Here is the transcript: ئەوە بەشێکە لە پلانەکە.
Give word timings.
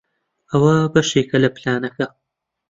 ئەوە 0.49 0.73
بەشێکە 0.93 1.37
لە 1.43 1.49
پلانەکە. 1.55 2.05